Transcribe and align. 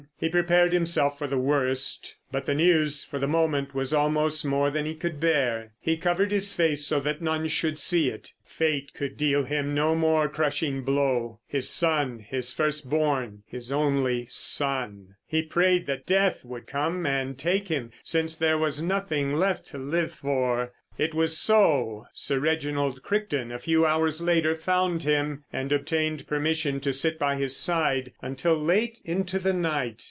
He 0.17 0.29
prepared 0.29 0.71
himself 0.71 1.17
for 1.17 1.25
the 1.25 1.37
worst, 1.39 2.15
but 2.31 2.45
the 2.45 2.53
news 2.53 3.03
for 3.03 3.17
the 3.17 3.27
moment 3.27 3.73
was 3.73 3.91
almost 3.91 4.45
more 4.45 4.69
than 4.69 4.85
he 4.85 4.93
could 4.93 5.19
bear. 5.19 5.73
He 5.79 5.97
covered 5.97 6.29
his 6.31 6.53
face, 6.53 6.85
so 6.85 6.99
that 6.99 7.23
none 7.23 7.47
should 7.47 7.79
see 7.79 8.09
it. 8.09 8.33
Fate 8.43 8.93
could 8.93 9.17
deal 9.17 9.45
him 9.45 9.73
no 9.73 9.95
more 9.95 10.29
crushing 10.29 10.83
blow. 10.83 11.39
His 11.47 11.69
son—his 11.71 12.53
first 12.53 12.87
born—his 12.87 13.71
only 13.71 14.27
son! 14.29 15.15
He 15.25 15.41
prayed 15.41 15.87
that 15.87 16.05
death 16.05 16.45
would 16.45 16.67
come 16.67 17.03
and 17.07 17.35
take 17.35 17.67
him, 17.69 17.89
since 18.03 18.35
there 18.35 18.59
was 18.59 18.79
nothing 18.79 19.33
left 19.33 19.65
to 19.67 19.79
live 19.79 20.13
for. 20.13 20.71
It 20.99 21.15
was 21.15 21.35
so 21.35 22.05
Sir 22.13 22.37
Reginald 22.37 23.01
Crichton 23.01 23.51
a 23.51 23.57
few 23.57 23.87
hours 23.87 24.21
later 24.21 24.55
found 24.55 25.01
him 25.01 25.45
and 25.51 25.71
obtained 25.71 26.27
permission 26.27 26.79
to 26.81 26.93
sit 26.93 27.17
by 27.17 27.37
his 27.37 27.57
side 27.57 28.11
until 28.21 28.55
late 28.55 29.01
into 29.03 29.39
the 29.39 29.53
night. 29.53 29.97